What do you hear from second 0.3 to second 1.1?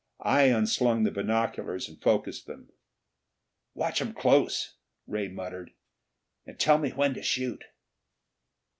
unslung